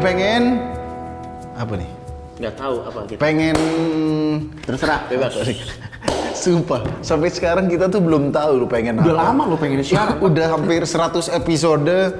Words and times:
pengen 0.00 0.42
apa 1.54 1.72
nih? 1.76 1.90
Nggak 2.40 2.54
tahu 2.56 2.76
apa 2.82 2.98
gitu. 3.06 3.20
Pengen 3.20 3.56
Terserah, 4.64 5.00
bebas. 5.06 5.32
Sumpah, 6.40 6.80
sampai 7.04 7.28
sekarang 7.28 7.68
kita 7.68 7.92
tuh 7.92 8.00
belum 8.00 8.32
tahu 8.32 8.64
lu 8.64 8.66
pengen 8.66 8.96
Udah 8.96 9.12
apa. 9.12 9.28
lama 9.28 9.42
lo 9.44 9.56
pengen 9.60 9.84
siaran. 9.84 10.16
Udah 10.26 10.56
hampir 10.56 10.80
100 10.88 11.36
episode, 11.36 12.16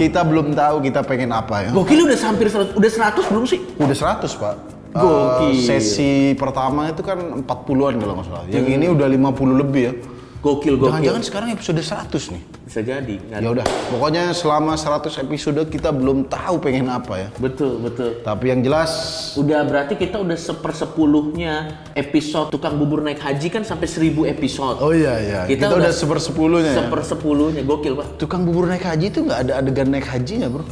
kita 0.00 0.24
belum 0.24 0.56
tahu 0.56 0.80
kita 0.80 1.04
pengen 1.04 1.36
apa 1.36 1.68
ya. 1.68 1.70
Gokil 1.76 2.08
udah 2.08 2.16
hampir 2.16 2.48
100, 2.48 2.72
udah 2.72 2.90
100 3.12 3.28
belum 3.28 3.44
sih? 3.44 3.60
Udah 3.76 3.92
100 3.92 4.24
pak. 4.40 4.56
Gokil. 4.88 5.52
Eh, 5.52 5.60
sesi 5.60 6.32
pertama 6.32 6.88
itu 6.88 7.04
kan 7.04 7.44
40-an 7.44 7.94
kalau 8.00 8.14
nggak 8.16 8.26
salah. 8.32 8.44
Yang 8.48 8.66
ini 8.72 8.86
udah 8.88 9.04
50 9.04 9.60
lebih 9.60 9.82
ya. 9.84 9.92
Gokil, 10.38 10.78
gokil. 10.78 10.86
Jangan-jangan 10.94 11.22
sekarang 11.26 11.48
episode 11.50 11.82
100 11.82 12.34
nih. 12.38 12.42
Bisa 12.62 12.80
jadi. 12.86 13.16
Ya 13.18 13.48
udah, 13.50 13.66
pokoknya 13.90 14.30
selama 14.30 14.78
100 14.78 15.10
episode 15.26 15.66
kita 15.66 15.90
belum 15.90 16.30
tahu 16.30 16.62
pengen 16.62 16.86
apa 16.86 17.26
ya. 17.26 17.28
Betul, 17.42 17.82
betul. 17.82 18.22
Tapi 18.22 18.44
yang 18.54 18.62
jelas 18.62 18.90
Udah 19.34 19.66
berarti 19.66 19.98
kita 19.98 20.22
udah 20.22 20.38
sepersepuluhnya 20.38 21.82
episode 21.98 22.54
tukang 22.54 22.78
bubur 22.78 23.02
naik 23.02 23.18
haji 23.18 23.50
kan 23.50 23.66
sampai 23.66 23.90
1000 23.90 24.30
episode. 24.30 24.78
Oh 24.78 24.94
iya 24.94 25.18
iya, 25.18 25.40
kita, 25.50 25.74
udah 25.74 25.90
sepersepuluhnya 25.90 26.70
ya. 26.70 26.86
Sepersepuluhnya, 26.86 27.62
gokil 27.66 27.98
pak. 27.98 28.06
Tukang 28.22 28.46
bubur 28.46 28.70
naik 28.70 28.86
haji 28.86 29.10
itu 29.10 29.26
nggak 29.26 29.40
ada 29.42 29.52
adegan 29.58 29.90
naik 29.90 30.06
hajinya 30.06 30.46
bro. 30.46 30.62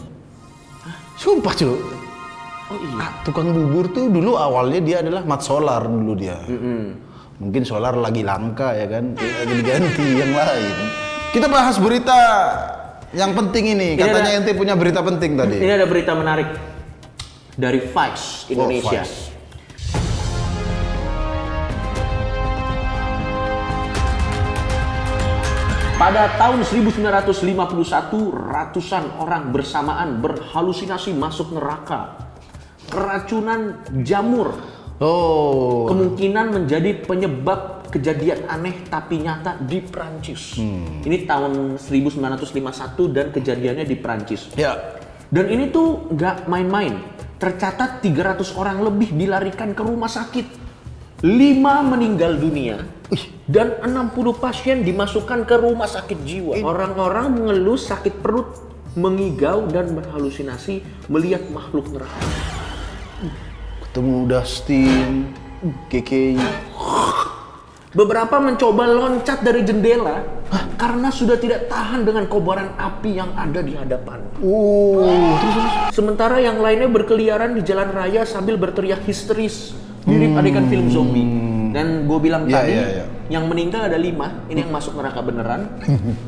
Sumpah 1.19 1.55
cuy. 1.59 1.74
Oh 2.66 2.79
iya. 2.79 3.02
Ah, 3.02 3.10
tukang 3.27 3.51
bubur 3.51 3.91
tuh 3.91 4.07
dulu 4.07 4.38
awalnya 4.38 4.79
dia 4.79 4.96
adalah 5.02 5.27
mat 5.27 5.43
solar 5.43 5.83
dulu 5.87 6.15
dia. 6.15 6.38
Mungkin 7.37 7.69
solar 7.69 7.93
lagi 7.93 8.24
langka 8.24 8.73
ya 8.73 8.88
kan, 8.88 9.13
diganti 9.45 10.07
yang 10.24 10.33
lain. 10.33 10.74
Kita 11.37 11.52
bahas 11.52 11.77
berita 11.77 12.16
yang 13.13 13.37
penting 13.37 13.77
ini. 13.77 13.88
Ini 13.93 14.01
Katanya 14.01 14.33
ada- 14.33 14.38
ente 14.41 14.57
punya 14.57 14.73
berita 14.73 15.05
penting 15.05 15.37
tadi. 15.37 15.60
Ini 15.60 15.73
ada 15.77 15.85
berita 15.85 16.16
menarik 16.16 16.49
dari 17.52 17.85
Vice 17.85 18.49
Indonesia. 18.49 18.88
Oh, 18.88 19.05
Vice. 19.05 19.37
Pada 25.97 26.29
tahun 26.37 26.60
1951, 26.60 27.09
ratusan 28.29 29.16
orang 29.16 29.49
bersamaan 29.49 30.21
berhalusinasi 30.21 31.16
masuk 31.16 31.57
neraka. 31.57 32.21
Keracunan 32.93 33.80
jamur 34.05 34.53
Oh, 34.97 35.85
kemungkinan 35.93 36.57
menjadi 36.57 37.05
penyebab 37.05 37.93
kejadian 37.93 38.49
aneh 38.49 38.80
tapi 38.89 39.21
nyata 39.21 39.61
di 39.61 39.85
Prancis. 39.85 40.57
Ini 41.05 41.29
tahun 41.29 41.77
1951 41.77 43.13
dan 43.13 43.29
kejadiannya 43.29 43.85
di 43.85 43.97
Prancis. 44.01 44.49
ya. 44.57 44.97
Dan 45.27 45.51
ini 45.51 45.69
tuh 45.75 46.09
nggak 46.15 46.47
main-main. 46.49 46.97
Tercatat 47.37 48.01
300 48.01 48.57
orang 48.57 48.80
lebih 48.80 49.13
dilarikan 49.13 49.77
ke 49.77 49.83
rumah 49.85 50.09
sakit. 50.09 50.47
5 51.21 51.29
meninggal 51.85 52.41
dunia. 52.41 52.81
Dan 53.45 53.77
60 53.85 54.33
pasien 54.41 54.81
dimasukkan 54.81 55.45
ke 55.45 55.57
rumah 55.60 55.87
sakit 55.87 56.19
jiwa. 56.25 56.57
Orang-orang 56.65 57.37
mengeluh 57.37 57.79
sakit 57.79 58.25
perut, 58.25 58.49
mengigau 58.97 59.69
dan 59.69 59.93
berhalusinasi 59.93 60.83
melihat 61.13 61.45
makhluk 61.53 61.87
neraka. 61.93 62.25
Ketemu 63.97 64.28
Dustin, 64.28 65.33
KK. 65.89 66.37
Beberapa 67.97 68.37
mencoba 68.44 68.84
loncat 68.84 69.41
dari 69.41 69.65
jendela 69.65 70.21
karena 70.77 71.09
sudah 71.09 71.41
tidak 71.41 71.65
tahan 71.72 72.04
dengan 72.04 72.28
kobaran 72.28 72.76
api 72.76 73.16
yang 73.16 73.32
ada 73.32 73.65
di 73.65 73.72
hadapan. 73.72 74.20
Oh, 74.44 75.00
terus 75.41 75.54
terus. 75.56 75.72
Sementara 75.97 76.37
yang 76.44 76.60
lainnya 76.60 76.93
berkeliaran 76.93 77.56
di 77.56 77.65
jalan 77.65 77.88
raya 77.88 78.28
sambil 78.28 78.60
berteriak 78.60 79.00
histeris, 79.09 79.72
mirip 80.04 80.37
adegan 80.37 80.69
film 80.69 80.93
zombie. 80.93 81.25
Dan 81.72 82.04
gue 82.04 82.19
bilang 82.20 82.44
Hmm. 82.44 82.53
Iya, 82.53 82.60
tadi, 82.60 82.72
iya, 82.76 82.84
iya. 83.00 83.04
yang 83.32 83.49
meninggal 83.49 83.88
ada 83.88 83.97
lima, 83.97 84.44
ini 84.53 84.60
yang 84.60 84.76
masuk 84.76 84.93
neraka 84.93 85.25
beneran, 85.25 85.72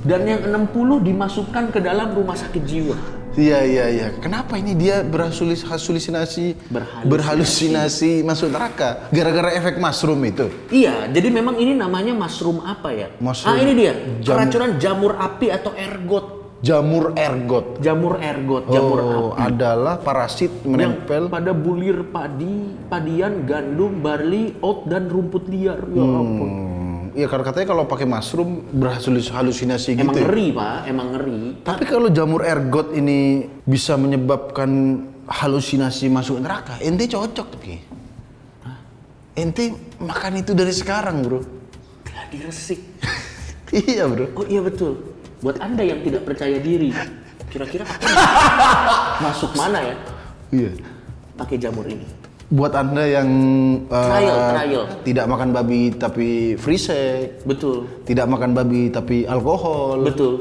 dan 0.08 0.24
yang 0.24 0.40
60 0.72 1.04
dimasukkan 1.04 1.68
ke 1.68 1.84
dalam 1.84 2.16
rumah 2.16 2.32
sakit 2.32 2.64
jiwa. 2.64 3.17
Iya 3.38 3.58
iya 3.62 3.84
iya. 3.86 4.06
Kenapa 4.18 4.58
ini 4.58 4.74
dia 4.74 5.06
berhalusinasi 5.06 5.62
halusinasi 5.62 6.46
Berhalusinasi. 6.74 7.06
berhalusinasi 7.06 8.12
masuk 8.26 8.50
neraka 8.50 9.06
gara-gara 9.14 9.54
efek 9.54 9.78
mushroom 9.78 10.18
itu? 10.26 10.50
Iya, 10.74 11.06
jadi 11.06 11.30
memang 11.30 11.54
ini 11.62 11.78
namanya 11.78 12.10
mushroom 12.18 12.58
apa 12.66 12.90
ya? 12.90 13.08
Mushroom 13.22 13.54
ah 13.54 13.56
ini 13.62 13.72
dia, 13.78 13.94
jam- 14.26 14.42
keracunan 14.42 14.70
jamur 14.82 15.14
api 15.14 15.54
atau 15.54 15.70
ergot. 15.78 16.26
Jamur 16.58 17.14
ergot. 17.14 17.78
Jamur 17.78 18.18
ergot, 18.18 18.66
jamur 18.66 18.98
oh, 18.98 19.30
api. 19.38 19.46
adalah 19.46 20.02
parasit 20.02 20.50
menempel. 20.66 21.30
Yang 21.30 21.34
pada 21.38 21.52
bulir 21.54 22.02
padi, 22.10 22.74
padian, 22.90 23.46
gandum, 23.46 24.02
barley, 24.02 24.58
oat, 24.58 24.82
dan 24.90 25.06
rumput 25.06 25.46
liar. 25.46 25.78
Ya 25.94 26.02
ampun. 26.02 26.67
Iya 27.18 27.26
karena 27.26 27.50
katanya 27.50 27.66
kalau 27.66 27.82
pakai 27.82 28.06
mushroom 28.06 28.62
berhalusinasi 28.78 29.98
Emang 29.98 30.14
gitu. 30.14 30.22
ya. 30.22 30.26
ngeri 30.30 30.46
pak, 30.54 30.76
emang 30.86 31.08
ngeri. 31.10 31.40
Tapi 31.66 31.82
kalau 31.82 32.06
jamur 32.14 32.46
ergot 32.46 32.94
ini 32.94 33.42
bisa 33.66 33.98
menyebabkan 33.98 34.70
halusinasi 35.26 36.06
masuk 36.08 36.38
neraka, 36.38 36.78
ente 36.78 37.10
cocok 37.10 37.46
tuh 37.50 37.58
Ki. 37.58 37.76
Ente 39.34 39.70
makan 39.98 40.32
itu 40.38 40.54
dari 40.54 40.70
sekarang 40.70 41.26
bro. 41.26 41.42
Gladi 42.06 42.38
resik. 42.38 42.78
iya 43.90 44.06
bro. 44.06 44.30
Oh 44.38 44.46
iya 44.46 44.62
betul. 44.62 45.02
Buat 45.42 45.58
anda 45.58 45.82
yang 45.82 46.06
tidak 46.06 46.22
percaya 46.22 46.62
diri, 46.62 46.94
kira-kira 47.50 47.82
masuk 49.26 49.54
mana 49.54 49.82
ya 49.82 49.96
Iya. 50.54 50.70
pakai 51.34 51.58
jamur 51.58 51.82
ini? 51.84 52.06
Buat 52.48 52.72
anda 52.74 53.04
yang 53.04 53.28
uh, 53.86 54.08
Trial, 54.08 54.38
trial. 54.50 54.84
tidak 55.04 55.26
makan 55.26 55.52
babi 55.52 55.92
tapi 55.92 56.28
free 56.56 56.80
sex, 56.80 57.44
Betul, 57.44 57.84
tidak 58.02 58.24
makan 58.24 58.56
babi 58.56 58.88
tapi 58.88 59.22
alkohol, 59.22 60.00
betul. 60.00 60.40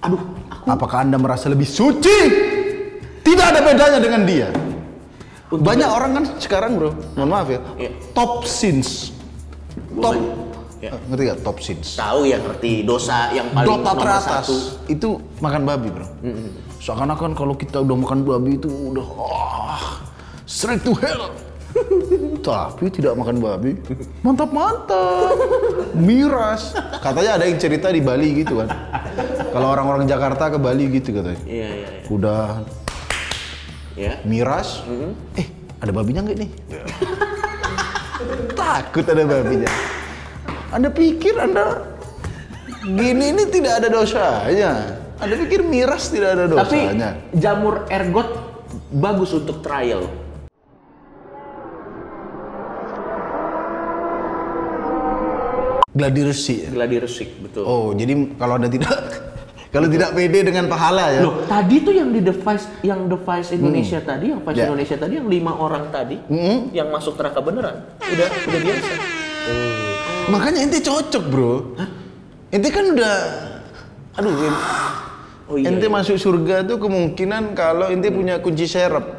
Aduh, 0.00 0.22
aku 0.48 0.66
apakah 0.70 1.02
anda 1.02 1.18
merasa 1.18 1.50
lebih 1.50 1.66
suci? 1.66 2.18
Tidak 3.20 3.42
ada 3.44 3.58
bedanya 3.58 3.98
dengan 3.98 4.22
dia. 4.22 4.54
Untuk- 5.50 5.66
Banyak 5.66 5.90
orang 5.90 6.10
kan 6.14 6.24
sekarang 6.38 6.78
bro, 6.78 6.94
mohon 7.12 7.26
maaf 7.28 7.48
ya, 7.48 7.58
Iya. 7.76 7.90
top 8.12 8.46
sins, 8.46 9.10
top, 9.92 10.14
Ya. 10.80 10.96
Eh, 10.96 11.00
ngerti 11.10 11.22
gak 11.26 11.40
top 11.42 11.58
sins? 11.58 11.92
tahu 11.92 12.24
ya 12.24 12.38
ngerti 12.38 12.80
dosa 12.82 13.28
yang 13.30 13.52
paling 13.52 13.68
Dota 13.68 13.84
nomor 13.84 14.00
teratas 14.00 14.46
satu. 14.46 14.56
itu 14.86 15.08
makan 15.36 15.62
babi 15.66 15.88
bro. 15.90 16.06
Seakan-akan 16.78 17.34
kalau 17.34 17.52
kita 17.52 17.82
udah 17.82 17.96
makan 17.98 18.24
babi 18.24 18.56
itu 18.56 18.70
udah 18.88 19.04
ah, 19.20 19.84
straight 20.50 20.82
to 20.82 20.98
hell. 20.98 21.30
Tapi 22.42 22.90
tidak 22.90 23.14
makan 23.14 23.38
babi, 23.38 23.78
mantap 24.26 24.50
mantap, 24.50 25.38
miras. 25.94 26.74
Katanya 26.98 27.38
ada 27.38 27.46
yang 27.46 27.54
cerita 27.56 27.86
di 27.88 28.02
Bali 28.02 28.42
gitu 28.42 28.58
kan. 28.58 28.68
Kalau 29.48 29.70
orang-orang 29.70 30.02
Jakarta 30.04 30.50
ke 30.50 30.58
Bali 30.58 30.90
gitu 30.90 31.14
katanya. 31.14 31.38
Iya 31.46 31.68
iya 31.70 31.88
iya. 31.94 32.10
Udah 32.10 32.66
Ya. 33.94 34.16
miras, 34.24 34.80
eh 35.36 35.44
ada 35.78 35.92
babinya 35.92 36.24
nggak 36.24 36.38
nih? 36.40 36.50
Takut 38.56 39.04
ada 39.04 39.22
babinya. 39.22 39.70
Anda 40.70 40.88
pikir 40.88 41.36
Anda 41.36 41.84
gini 42.80 43.30
ini 43.30 43.44
tidak 43.46 43.82
ada 43.82 43.88
dosanya? 43.90 44.72
Anda 45.20 45.34
pikir 45.36 45.60
miras 45.62 46.08
tidak 46.08 46.34
ada 46.34 46.44
Tapi 46.48 46.80
dosanya? 46.80 47.10
jamur 47.30 47.84
ergot 47.86 48.30
bagus 48.90 49.30
untuk 49.30 49.60
trial. 49.60 50.08
Gladi 55.90 56.20
resi. 56.22 56.54
ya? 56.62 56.68
Gladi 56.70 56.96
resik, 56.98 57.28
betul. 57.40 57.62
Oh, 57.62 57.90
jadi 57.90 58.14
kalau 58.34 58.56
Anda 58.56 58.66
tidak 58.66 58.94
kalau 59.74 59.86
tidak 59.86 60.14
pede 60.14 60.40
dengan 60.42 60.66
pahala 60.66 61.10
ya. 61.10 61.20
Loh, 61.20 61.42
tadi 61.44 61.82
tuh 61.82 61.90
yang 61.90 62.10
di 62.10 62.20
device 62.20 62.66
yang 62.80 63.06
device 63.06 63.50
Indonesia 63.50 63.98
tadi, 63.98 64.30
yang 64.30 64.40
Vice 64.40 64.54
Ya. 64.56 64.66
Indonesia 64.66 64.96
tadi 64.96 65.18
yang 65.18 65.26
lima 65.26 65.52
orang 65.52 65.90
tadi 65.90 66.18
yang 66.70 66.88
masuk 66.88 67.14
neraka 67.14 67.38
beneran. 67.38 67.76
Udah 67.98 68.28
udah 68.28 68.60
biasa. 68.60 68.92
Makanya 70.28 70.58
ente 70.62 70.78
cocok, 70.78 71.24
Bro. 71.26 71.54
Ente 72.48 72.68
kan 72.68 72.84
udah 72.88 73.14
aduh, 74.12 74.30
en- 74.30 74.62
Oh 75.50 75.58
iya. 75.58 75.66
ente 75.66 75.86
masuk 75.86 76.14
surga 76.14 76.62
tuh 76.62 76.78
kemungkinan 76.78 77.54
kalau 77.54 77.90
ente 77.90 78.06
punya 78.08 78.38
kunci 78.38 78.62
serep. 78.64 79.18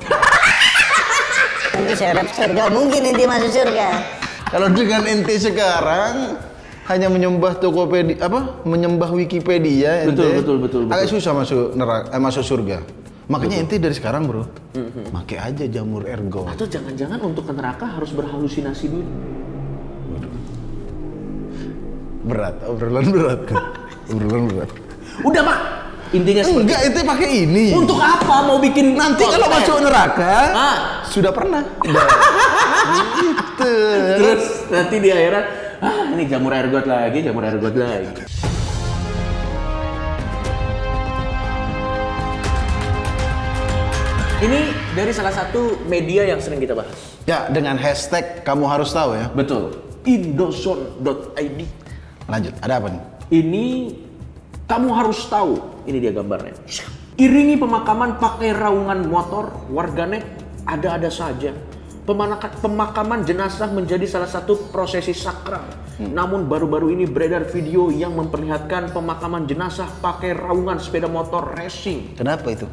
Nanti 1.71 1.93
serap 1.93 2.27
surga 2.29 2.63
mungkin 2.69 3.01
nanti 3.03 3.23
masuk 3.25 3.51
surga. 3.51 3.87
Kalau 4.47 4.67
dengan 4.67 5.03
ente 5.03 5.35
sekarang 5.35 6.39
hanya 6.91 7.07
menyembah 7.07 7.57
Tokopedia 7.57 8.19
apa? 8.21 8.61
Menyembah 8.63 9.09
Wikipedia 9.11 10.03
ente. 10.05 10.19
Betul, 10.19 10.31
betul, 10.39 10.57
betul, 10.59 10.81
Agak 10.87 11.07
betul. 11.07 11.13
susah 11.17 11.31
masuk 11.33 11.63
neraka, 11.73 12.07
eh, 12.11 12.21
masuk 12.21 12.43
surga. 12.43 12.77
Makanya 13.25 13.55
ente 13.63 13.79
dari 13.79 13.95
sekarang, 13.95 14.27
Bro. 14.27 14.43
Pakai 15.11 15.37
aja 15.39 15.63
jamur 15.65 16.03
ergo. 16.03 16.43
Atau 16.45 16.67
jangan-jangan 16.67 17.19
untuk 17.23 17.47
ke 17.47 17.53
neraka 17.55 17.85
harus 17.87 18.11
berhalusinasi 18.11 18.85
dulu. 18.91 19.07
Berat, 22.21 22.55
obrolan 22.69 23.07
berat. 23.09 23.41
obrolan 24.13 24.43
berat. 24.51 24.69
Udah, 25.25 25.41
Pak. 25.41 25.59
Intinya 26.11 26.43
seperti 26.43 26.63
Enggak, 26.67 26.81
itu 26.91 26.99
pakai 27.07 27.29
ini. 27.47 27.65
Untuk 27.71 27.95
apa 27.95 28.35
mau 28.43 28.59
bikin 28.59 28.99
Nanti 28.99 29.23
kalau 29.23 29.47
masuk 29.47 29.79
neraka, 29.79 30.35
Ah. 30.51 30.77
sudah 31.07 31.31
pernah. 31.31 31.63
Udah. 31.87 32.03
gitu. 32.99 33.71
Terus 34.19 34.43
nanti 34.67 34.95
di 34.99 35.07
akhirat, 35.07 35.45
ah 35.81 36.05
ini 36.13 36.29
jamur 36.29 36.53
air 36.53 36.69
got 36.69 36.85
lagi, 36.85 37.25
jamur 37.25 37.41
air 37.41 37.57
got 37.57 37.73
lagi. 37.73 38.23
Ini 44.41 44.73
dari 44.97 45.13
salah 45.13 45.29
satu 45.29 45.85
media 45.85 46.25
yang 46.25 46.41
sering 46.41 46.57
kita 46.57 46.73
bahas. 46.73 46.97
Ya, 47.29 47.45
dengan 47.53 47.77
hashtag 47.77 48.41
kamu 48.41 48.65
harus 48.65 48.89
tahu 48.89 49.13
ya. 49.13 49.29
Betul. 49.37 49.77
Indozone.id. 50.01 51.59
Lanjut, 52.25 52.53
ada 52.65 52.81
apa 52.81 52.87
nih? 52.89 53.01
Ini 53.29 53.65
kamu 54.65 54.89
harus 54.97 55.29
tahu. 55.29 55.61
Ini 55.85 55.97
dia 56.01 56.09
gambarnya. 56.09 56.57
Iringi 57.21 57.53
pemakaman 57.61 58.17
pakai 58.17 58.49
raungan 58.57 59.05
motor, 59.05 59.53
warganet 59.69 60.25
ada-ada 60.65 61.13
saja. 61.13 61.53
Pemakaman 62.61 63.23
jenazah 63.23 63.69
menjadi 63.71 64.05
salah 64.05 64.27
satu 64.27 64.69
prosesi 64.69 65.11
sakral. 65.11 65.63
Namun 66.01 66.49
baru-baru 66.49 66.91
ini 66.91 67.05
beredar 67.05 67.45
video 67.45 67.93
yang 67.93 68.17
memperlihatkan 68.17 68.89
pemakaman 68.89 69.45
jenazah 69.45 69.87
pakai 70.01 70.33
raungan 70.33 70.81
sepeda 70.81 71.05
motor 71.05 71.53
racing. 71.53 72.17
Kenapa 72.17 72.51
itu? 72.51 72.65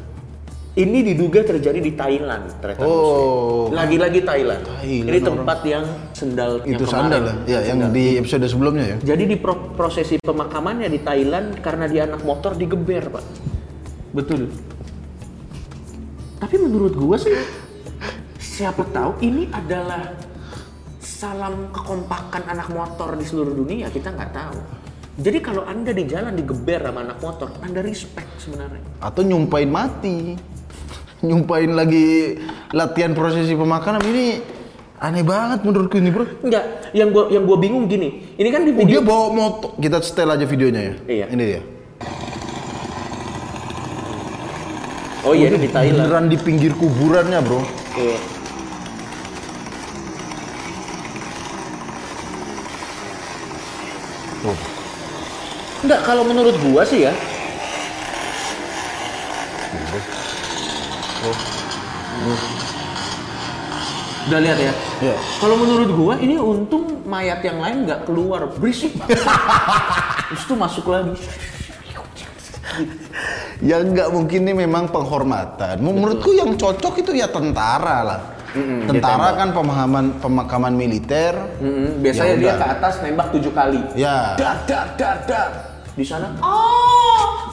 Ini 0.79 1.01
diduga 1.01 1.43
terjadi 1.43 1.81
di 1.81 1.91
Thailand, 1.97 2.55
ternyata 2.61 2.85
Oh. 2.85 3.67
Lagi-lagi 3.73 4.21
Thailand. 4.23 4.63
Thailand, 4.63 5.09
Ini 5.11 5.19
tempat 5.19 5.59
yang 5.65 5.83
sendal 6.13 6.51
itu 6.63 6.83
sandal 6.85 7.21
ya, 7.43 7.59
ya 7.59 7.73
yang 7.73 7.89
di 7.91 8.15
episode 8.15 8.45
sebelumnya 8.47 8.95
ya. 8.95 8.97
jadi 9.01 9.23
di 9.27 9.35
pro- 9.35 9.73
prosesi 9.75 10.21
pemakamannya 10.21 10.87
di 10.87 11.01
Thailand 11.01 11.59
karena 11.59 11.89
dia 11.89 12.05
anak 12.07 12.21
motor 12.23 12.53
digeber, 12.55 13.11
Pak. 13.11 13.25
Betul. 14.13 14.53
Tapi 16.39 16.55
menurut 16.55 16.93
gua 16.95 17.17
sih 17.19 17.33
siapa 18.59 18.83
tahu 18.91 19.23
ini 19.23 19.47
adalah 19.55 20.19
salam 20.99 21.71
kekompakan 21.71 22.43
anak 22.43 22.67
motor 22.75 23.15
di 23.15 23.23
seluruh 23.23 23.55
dunia, 23.55 23.87
kita 23.87 24.11
nggak 24.11 24.35
tahu. 24.35 24.59
Jadi 25.19 25.39
kalau 25.39 25.63
Anda 25.63 25.95
di 25.95 26.03
jalan 26.03 26.35
digeber 26.35 26.83
sama 26.83 27.07
anak 27.07 27.23
motor, 27.23 27.55
Anda 27.63 27.79
respect 27.79 28.27
sebenarnya. 28.43 28.83
Atau 28.99 29.23
nyumpain 29.23 29.67
mati. 29.71 30.35
Nyumpain 31.27 31.71
lagi 31.71 32.39
latihan 32.71 33.11
prosesi 33.11 33.51
pemakaman 33.55 34.03
ini 34.07 34.39
aneh 34.99 35.23
banget 35.23 35.63
menurutku 35.63 35.99
ini, 35.99 36.11
Bro. 36.11 36.27
Enggak, 36.43 36.91
yang 36.95 37.11
gua 37.15 37.31
yang 37.31 37.43
gua 37.43 37.57
bingung 37.59 37.87
gini. 37.87 38.35
Ini 38.35 38.49
kan 38.51 38.63
di 38.63 38.71
Oh, 38.71 38.75
dia 38.75 38.83
video 38.83 38.99
bawa 39.03 39.27
motor. 39.31 39.75
Kita 39.79 39.99
setel 40.03 40.31
aja 40.31 40.47
videonya 40.47 40.81
ya. 40.83 40.93
Iya. 41.07 41.25
Ini 41.31 41.43
dia. 41.43 41.61
Oh 45.27 45.35
iya 45.35 45.51
ini 45.51 45.67
di 45.67 45.69
Thailand. 45.71 46.07
Beneran 46.07 46.25
di 46.31 46.37
pinggir 46.39 46.71
kuburannya, 46.79 47.39
Bro. 47.43 47.59
Iya. 47.99 48.38
Enggak, 55.79 56.01
kalau 56.03 56.23
menurut 56.27 56.55
gua 56.59 56.83
sih 56.83 57.07
ya. 57.07 57.13
Udah 64.29 64.39
lihat 64.43 64.59
ya? 64.59 64.73
Ya. 65.01 65.15
Kalau 65.39 65.55
menurut 65.55 65.89
gua 65.95 66.13
ini 66.19 66.35
untung 66.35 67.01
mayat 67.07 67.39
yang 67.41 67.63
lain 67.63 67.87
nggak 67.87 68.03
keluar 68.05 68.45
berisik. 68.59 68.93
Terus 70.29 70.43
tuh 70.45 70.57
masuk 70.59 70.85
lagi. 70.91 71.15
Ya 73.59 73.83
nggak 73.83 74.11
mungkin 74.11 74.47
ini 74.47 74.53
memang 74.67 74.91
penghormatan. 74.91 75.79
Menurutku 75.79 76.35
yang 76.35 76.55
cocok 76.55 77.03
itu 77.03 77.11
ya 77.15 77.27
tentara 77.31 77.97
lah. 78.03 78.38
Tentara 78.85 79.29
kan 79.35 79.49
pemahaman 79.51 80.05
pemakaman 80.17 80.73
militer. 80.73 81.33
Mm-mm, 81.59 82.01
biasanya 82.01 82.33
Ya 82.33 82.39
dia 82.39 82.53
ke 82.55 82.65
atas 82.67 82.93
nembak 83.01 83.27
tujuh 83.29 83.51
kali. 83.51 83.81
Ya. 83.93 84.33
Dar 84.35 84.57
dar 84.65 84.87
dar 84.97 85.17
dar. 85.25 85.49
Di 85.93 86.05
sana. 86.05 86.31
Oh, 86.39 87.51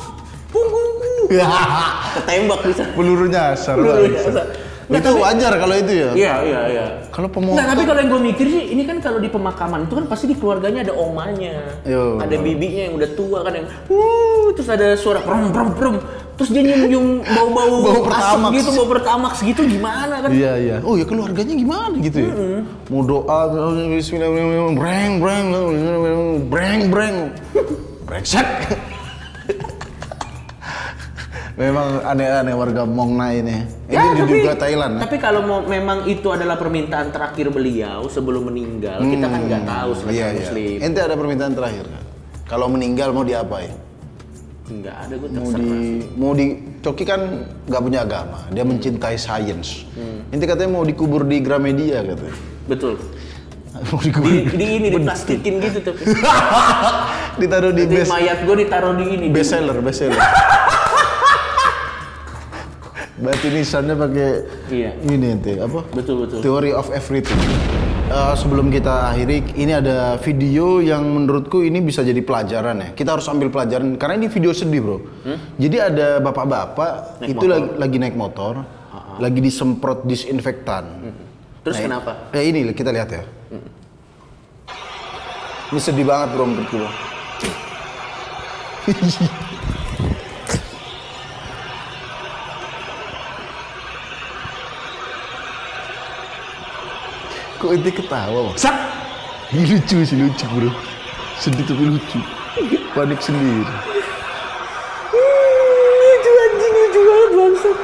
punggungku. 0.49 1.29
Ketembak 2.17 2.61
di 2.63 2.73
sana. 2.73 2.91
Peluru 2.95 3.27
nyasar. 3.27 3.75
Peluru 3.77 4.03
Bang. 4.03 4.13
nyasar. 4.15 4.47
Nggak, 4.87 5.03
Itu 5.03 5.11
tapi- 5.11 5.19
wajar 5.19 5.53
kalau 5.59 5.75
itu 5.75 5.93
ya. 5.99 6.11
Iya 6.15 6.35
iya 6.47 6.61
iya. 6.71 6.87
Kalau 7.11 7.27
pemotor. 7.27 7.59
Nggak, 7.59 7.67
tapi 7.75 7.83
kalau 7.83 7.99
yang 7.99 8.11
gue 8.15 8.23
mikir 8.23 8.47
sih, 8.47 8.63
ini 8.71 8.83
kan 8.87 9.03
kalau 9.03 9.19
di 9.19 9.27
pemakaman 9.27 9.91
itu 9.91 9.99
kan 9.99 10.07
pasti 10.07 10.31
di 10.31 10.39
keluarganya 10.39 10.87
ada 10.87 10.95
omanya, 10.95 11.59
Yo. 11.83 12.23
ada 12.23 12.37
bibinya 12.39 12.87
yang 12.87 12.95
udah 12.95 13.11
tua 13.19 13.43
kan 13.43 13.53
yang, 13.59 13.67
wuh, 13.91 14.55
terus 14.55 14.71
ada 14.71 14.95
suara 14.95 15.27
prom 15.27 15.51
prom 15.51 15.75
prom, 15.75 15.97
terus 16.37 16.51
dia 16.51 16.63
nyium 16.63 16.83
nyium 16.87 17.07
bau 17.25 17.49
bau 17.49 17.75
Bau 17.87 18.01
pertamax. 18.05 18.53
gitu, 18.55 18.71
bau 18.75 18.87
pertamax 18.87 19.35
gitu 19.41 19.61
gimana 19.65 20.21
kan? 20.21 20.31
Iya 20.31 20.53
iya. 20.57 20.77
Oh 20.81 20.95
ya 20.95 21.03
keluarganya 21.03 21.55
gimana 21.55 21.97
gitu 21.97 22.19
ya? 22.21 22.33
Mau 22.87 23.03
doa 23.03 23.41
Bismillahirrahmanirrahim 23.89 24.75
breng 24.75 25.13
breng 25.19 25.47
breng 26.47 26.81
breng 26.89 27.17
brengsek. 28.05 28.45
Memang 31.57 32.05
aneh-aneh 32.05 32.53
warga 32.53 32.85
Mongna 32.85 33.33
ini. 33.33 33.65
Ini 33.89 33.97
Ya, 33.97 34.13
tapi, 34.13 34.29
juga 34.29 34.53
Thailand. 34.55 35.01
tapi 35.01 35.17
kalau 35.17 35.41
mau 35.41 35.65
memang 35.65 36.05
itu 36.05 36.29
adalah 36.29 36.53
permintaan 36.55 37.09
terakhir 37.09 37.49
beliau 37.49 38.05
sebelum 38.07 38.53
meninggal, 38.53 39.01
kita 39.01 39.25
kan 39.25 39.41
nggak 39.41 39.65
tahu 39.65 39.91
sebagai 39.97 40.13
Iya 40.13 40.27
iya. 40.29 40.41
muslim. 40.43 40.77
Ente 40.85 41.01
ada 41.01 41.17
permintaan 41.17 41.57
terakhir? 41.57 41.89
Kalau 42.45 42.69
meninggal 42.69 43.09
mau 43.11 43.25
diapain? 43.25 43.73
Nggak 44.67 44.97
ada 45.01 45.15
gue 45.15 45.29
Mau 45.29 45.47
terserah. 45.47 45.63
di 45.63 45.81
mau 46.13 46.33
di 46.33 46.47
Coki 46.81 47.05
kan 47.05 47.21
nggak 47.65 47.81
punya 47.81 48.01
agama, 48.01 48.39
dia 48.49 48.63
mencintai 48.63 49.15
sains. 49.17 49.87
Ente 50.29 50.45
katanya 50.45 50.71
mau 50.73 50.83
dikubur 50.83 51.23
di 51.23 51.39
Gramedia 51.39 52.03
katanya. 52.03 52.35
Betul. 52.67 52.99
mau 53.87 54.01
dikubur 54.01 54.27
Di, 54.27 54.43
di 54.53 54.67
ini 54.75 54.89
diplastikin 54.91 55.61
gitu 55.61 55.79
tapi. 55.83 56.03
ditaruh 57.37 57.71
di 57.71 57.85
Jadi 57.85 57.95
best 57.95 58.11
mayat 58.11 58.39
gue 58.43 58.57
ditaruh 58.59 58.95
di 58.95 59.05
ini. 59.07 59.17
di- 59.23 59.31
best 59.31 59.51
seller, 59.53 59.77
best 59.79 59.99
seller. 60.01 60.19
Berarti 63.17 63.49
nisannya 63.49 63.97
pakai 63.97 64.29
Iya. 64.69 64.91
ini 65.09 65.27
ente 65.33 65.57
apa? 65.57 65.89
Betul 65.89 66.29
betul. 66.29 66.39
Theory 66.45 66.77
of 66.77 66.93
everything. 66.93 67.41
Eh, 68.07 68.35
sebelum 68.39 68.71
kita 68.71 69.11
akhiri, 69.11 69.57
ini 69.59 69.73
ada 69.73 70.15
video 70.21 70.79
yang 70.79 71.03
menurutku 71.03 71.65
ini 71.65 71.83
bisa 71.83 72.05
jadi 72.05 72.23
pelajaran 72.23 72.77
ya. 72.79 72.89
Kita 72.95 73.19
harus 73.19 73.27
ambil 73.27 73.51
pelajaran 73.51 73.97
karena 73.97 74.15
ini 74.15 74.29
video 74.29 74.53
sedih 74.53 74.79
bro. 74.79 74.99
Jadi 75.57 75.77
ada 75.81 76.21
bapak-bapak 76.21 77.25
itu 77.25 77.35
motor. 77.35 77.49
lagi, 77.51 77.69
lagi 77.75 77.97
naik 77.99 78.15
motor, 78.15 78.53
lagi 79.19 79.41
disemprot 79.41 80.05
disinfektan. 80.05 80.85
Terus 81.65 81.83
Nah, 81.83 81.85
kenapa? 81.89 82.11
Ya 82.31 82.43
ini 82.45 82.71
kita 82.71 82.95
lihat 82.95 83.11
ya. 83.11 83.25
Ini 85.67 85.81
sedih 85.83 86.07
banget 86.07 86.29
bro 86.31 86.45
menurutku. 86.47 86.79
Kok 97.67 97.75
ente 97.75 97.91
ketawa 97.91 98.39
bang? 98.47 98.57
Sak. 98.63 98.79
Ini 99.51 99.67
lucu 99.67 99.99
sih 100.07 100.15
lucu 100.15 100.47
bro. 100.55 100.71
Sedih 101.43 101.67
tapi 101.67 101.83
lucu. 101.83 102.23
Panik 102.95 103.19
sendiri. 103.19 103.67
Lucu 105.11 106.31
anjing 106.31 106.73
lucu 106.79 107.01
banget 107.03 107.31
bangsat. 107.35 107.79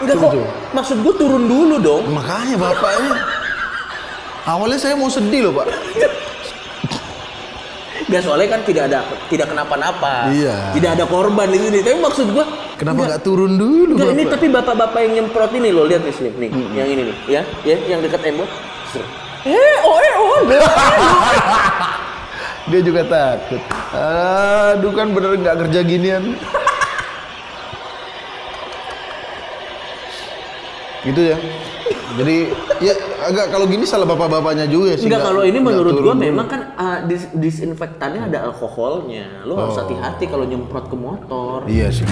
Enggak 0.00 0.16
kok. 0.16 0.32
Maksud 0.72 0.96
gue 1.04 1.14
turun 1.20 1.44
dulu 1.44 1.76
dong. 1.76 2.08
Makanya 2.08 2.56
bapaknya. 2.56 3.12
Awalnya 4.48 4.80
saya 4.80 4.96
mau 4.96 5.12
sedih 5.12 5.44
loh 5.44 5.60
pak. 5.60 5.68
Gak 8.08 8.24
soalnya 8.24 8.48
kan 8.48 8.64
tidak 8.64 8.88
ada 8.88 9.04
tidak 9.28 9.52
kenapa-napa. 9.52 10.32
Iya. 10.32 10.72
Tidak 10.72 10.90
ada 10.96 11.04
korban 11.04 11.52
di 11.52 11.60
sini. 11.60 11.84
Tapi 11.84 12.00
maksud 12.00 12.32
gue 12.32 12.44
Kenapa 12.84 13.00
nggak 13.08 13.24
turun 13.24 13.56
dulu 13.56 13.96
Enggak, 13.96 14.12
ini 14.12 14.28
tapi 14.28 14.52
bapak-bapak 14.52 15.00
yang 15.00 15.12
nyemprot 15.16 15.56
ini 15.56 15.72
loh, 15.72 15.88
lihat 15.88 16.04
nih 16.04 16.12
Slim, 16.12 16.36
nih, 16.36 16.52
yang 16.76 16.84
ini 16.84 17.02
nih, 17.08 17.16
ya, 17.24 17.40
ya, 17.64 17.76
yang 17.88 18.04
dekat 18.04 18.20
tembok. 18.20 18.44
Ser. 18.92 19.00
Eh, 19.48 19.76
oh, 19.80 19.96
eh, 19.96 20.14
oh, 20.20 20.40
Dia 22.68 22.80
juga 22.80 23.04
takut. 23.04 23.60
Aduh 23.92 24.92
kan 24.92 25.12
bener 25.12 25.36
nggak 25.36 25.56
kerja 25.64 25.80
ginian. 25.80 26.36
gitu 31.04 31.20
ya. 31.24 31.36
Jadi 32.14 32.36
ya 32.80 32.94
agak 33.20 33.50
kalau 33.50 33.66
gini 33.66 33.84
salah 33.84 34.04
bapak-bapaknya 34.06 34.64
juga 34.64 34.96
sih. 34.96 35.08
Enggak, 35.08 35.24
kalau 35.24 35.42
ini 35.44 35.58
menurut 35.60 35.92
gua 36.00 36.12
dulu. 36.12 36.20
memang 36.20 36.46
kan 36.48 36.60
uh, 36.76 36.98
dis- 37.04 37.32
disinfektannya 37.32 38.28
ada 38.28 38.48
alkoholnya. 38.48 39.44
Lo 39.44 39.56
Oh. 39.56 39.68
harus 39.68 39.76
hati-hati 39.76 40.24
kalau 40.24 40.44
nyemprot 40.44 40.88
ke 40.88 40.96
motor. 40.96 41.64
Iya 41.64 41.88
sih. 41.92 42.08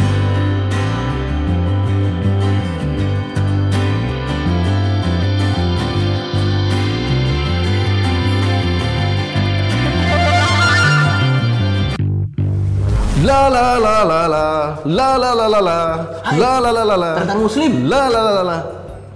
La 13.23 13.47
la 13.47 13.79
la 13.79 14.03
la 14.03 14.21
la 14.27 14.45
la 14.85 15.09
la 15.17 15.31
la 15.39 15.47
la 15.47 15.61
la 15.63 15.79
Hai. 16.27 16.39
la 16.43 16.59
la 16.59 16.71
la 16.75 16.83
la 16.85 16.97
la 16.97 17.11
Ternyata 17.15 17.39
muslim. 17.39 17.73
la 17.89 18.01
la 18.11 18.21
la 18.27 18.33
la 18.39 18.43
la 18.43 18.59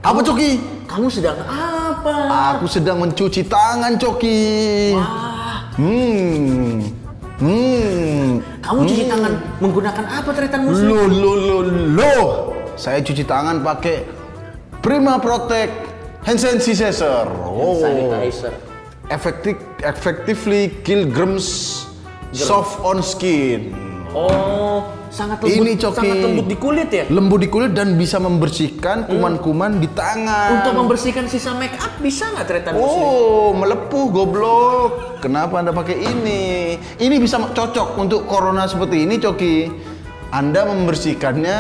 apa 0.07 0.21
Coki? 0.23 0.51
Kamu 0.87 1.11
sedang 1.11 1.35
apa? 1.43 2.15
Aku 2.55 2.71
sedang 2.71 3.03
mencuci 3.03 3.43
tangan 3.51 3.99
Coki. 3.99 4.95
Wah, 4.95 5.67
Hmm. 5.77 6.89
Hmm. 7.37 8.41
kamu 8.65 8.81
cuci 8.89 9.05
tangan 9.13 9.33
menggunakan 9.61 10.05
apa 10.09 10.31
tretan 10.33 10.61
muslim? 10.65 10.89
Lo 10.89 11.05
lo 11.05 11.33
lo 11.37 11.59
lo. 11.93 12.15
Saya 12.81 13.05
cuci 13.05 13.29
tangan 13.29 13.61
pakai 13.61 14.09
Prima 14.81 15.21
Protect 15.21 15.75
Hand 16.25 16.41
Sanitizer. 16.41 17.29
Oh. 17.45 17.77
Sanitizer. 17.77 18.57
Effective, 19.13 19.61
effectively 19.85 20.73
kill 20.83 21.07
germs 21.13 21.85
soft 22.33 22.81
on 22.81 23.05
skin. 23.05 23.77
Oh, 24.17 24.89
sangat 25.17 25.41
lembut, 25.41 25.57
Ini, 25.57 25.73
Coki. 25.81 25.97
sangat 25.97 26.17
lembut 26.21 26.47
di 26.47 26.57
kulit 26.61 26.89
ya? 26.93 27.05
Lembut 27.09 27.41
di 27.41 27.49
kulit 27.49 27.73
dan 27.73 27.97
bisa 27.97 28.21
membersihkan 28.21 29.09
kuman-kuman 29.09 29.81
di 29.81 29.89
tangan. 29.89 30.61
Untuk 30.61 30.77
membersihkan 30.77 31.25
sisa 31.25 31.57
make 31.57 31.73
up 31.81 31.97
bisa 32.05 32.29
nggak 32.37 32.45
tretan 32.45 32.73
muslim? 32.77 33.01
Oh, 33.01 33.57
melepuh 33.57 34.07
goblok. 34.13 34.91
Kenapa 35.25 35.65
Anda 35.65 35.73
pakai 35.73 35.97
ini? 35.97 36.77
Ini 37.01 37.17
bisa 37.17 37.41
cocok 37.41 37.97
untuk 37.97 38.29
corona 38.29 38.69
seperti 38.69 39.09
ini, 39.09 39.17
Coki. 39.17 39.57
Anda 40.29 40.69
membersihkannya 40.69 41.59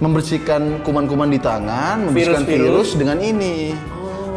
membersihkan 0.00 0.80
kuman-kuman 0.80 1.28
di 1.28 1.36
tangan, 1.36 2.08
membersihkan 2.08 2.48
Virus-virus. 2.48 2.96
virus 2.96 2.96
dengan 2.96 3.18
ini. 3.20 3.76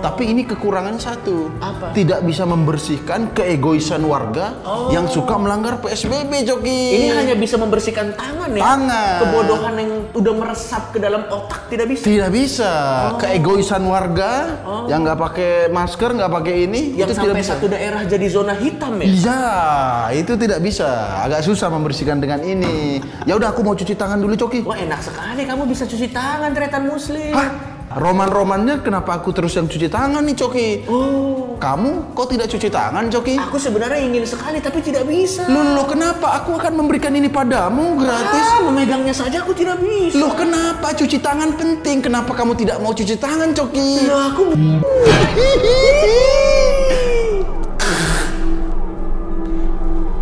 Tapi 0.04 0.36
ini 0.36 0.44
kekurangannya 0.44 1.00
satu. 1.00 1.48
Apa? 1.64 1.96
Tidak 1.96 2.28
bisa 2.28 2.44
membersihkan 2.44 3.32
keegoisan 3.32 4.04
warga 4.04 4.52
yang 4.92 5.08
suka 5.08 5.40
melanggar 5.40 5.80
PSBB, 5.80 6.44
Coki. 6.44 6.82
Ini 7.00 7.08
hanya 7.16 7.36
bisa 7.40 7.56
membersihkan 7.56 8.12
tangan 8.12 8.52
ya? 8.52 8.60
Tangan. 8.68 9.20
Kebodohan 9.24 9.74
yang 9.80 9.92
udah 10.12 10.34
meresap 10.36 10.92
ke 10.92 11.00
dalam 11.00 11.24
otak 11.32 11.72
tidak 11.72 11.88
bisa. 11.96 12.04
tidak 12.04 12.30
bisa. 12.36 12.72
Keegoisan 13.16 13.80
warga 13.88 14.60
yang 14.92 15.08
nggak 15.08 15.16
pakai 15.24 15.52
masker, 15.72 16.20
nggak 16.20 16.32
pakai 16.36 16.56
ini, 16.68 17.00
Yang 17.00 17.08
itu 17.08 17.14
tidak 17.16 17.24
sampai 17.24 17.40
bisa. 17.40 17.52
satu 17.56 17.66
daerah 17.72 18.02
jadi 18.04 18.28
zona 18.28 18.54
hitam 18.60 18.94
ya? 19.00 19.08
Iya, 19.08 19.42
itu 20.20 20.34
tidak 20.36 20.60
bisa. 20.60 20.90
Agak 21.24 21.48
susah 21.48 21.72
membersihkan 21.72 22.20
dengan 22.20 22.44
ini. 22.44 23.00
Ya 23.24 23.40
udah, 23.40 23.56
aku 23.56 23.64
mau 23.64 23.72
cuci 23.72 23.96
tangan 23.96 24.20
dulu, 24.20 24.36
Coki. 24.36 24.68
Wah 24.68 24.76
enak 24.76 25.00
sekali 25.00 25.48
kamu 25.48 25.64
bisa 25.64 25.88
cuci 25.88 26.12
tangan 26.12 26.52
tretan 26.52 26.92
muslim. 26.92 27.32
Hah? 27.32 27.73
Roman-romannya 27.94 28.82
kenapa 28.82 29.22
aku 29.22 29.30
terus 29.30 29.54
yang 29.54 29.70
cuci 29.70 29.86
tangan 29.86 30.26
nih, 30.26 30.34
Coki? 30.34 30.70
Oh, 30.90 31.54
Kamu 31.62 32.18
kok 32.18 32.28
tidak 32.34 32.50
cuci 32.50 32.68
tangan, 32.68 33.06
Coki? 33.08 33.38
aku 33.38 33.56
sebenarnya 33.56 34.02
ingin 34.02 34.26
sekali 34.26 34.58
tapi 34.58 34.82
tidak 34.82 35.06
bisa. 35.06 35.46
Loh, 35.46 35.78
loh, 35.78 35.86
kenapa? 35.86 36.42
Aku 36.42 36.58
akan 36.58 36.74
memberikan 36.74 37.14
ini 37.14 37.30
padamu 37.30 37.96
gratis. 38.02 38.46
Ah, 38.50 38.66
memegangnya 38.66 39.14
saja 39.14 39.46
aku 39.46 39.54
tidak 39.54 39.78
bisa. 39.80 40.18
Loh, 40.18 40.34
kenapa? 40.34 40.90
Cuci 40.92 41.22
tangan 41.22 41.54
penting. 41.54 42.02
Kenapa 42.02 42.34
kamu 42.34 42.58
tidak 42.58 42.82
mau 42.82 42.92
cuci 42.92 43.16
tangan, 43.16 43.54
Coki? 43.54 44.10
Ya, 44.10 44.34
aku 44.34 44.44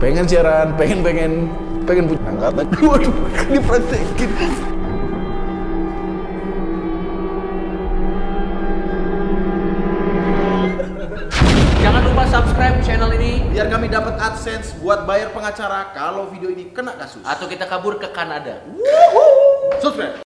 pengen 0.01 0.25
siaran, 0.25 0.73
pengen 0.75 0.99
pengen 1.05 1.31
pengen 1.85 2.05
punya 2.09 2.25
angkatan. 2.29 2.65
Waduh, 2.89 3.13
dipraktekin. 3.49 4.29
AdSense 14.41 14.73
buat 14.81 15.05
bayar 15.05 15.29
pengacara 15.37 15.93
kalau 15.93 16.25
video 16.33 16.49
ini 16.49 16.73
kena 16.73 16.97
kasus. 16.97 17.21
atau 17.21 17.45
kita 17.45 17.69
kabur 17.69 18.01
ke 18.01 18.09
Kanada. 18.09 18.57
Subscribe. 19.77 20.17